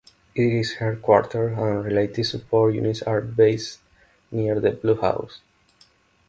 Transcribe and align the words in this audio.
Its 0.33 0.71
headquarters 0.79 1.55
and 1.59 1.85
related 1.85 2.23
support 2.25 2.73
units 2.73 3.03
are 3.03 3.21
based 3.21 3.81
near 4.31 4.59
the 4.59 4.71
Blue 4.71 4.99
House. 4.99 5.41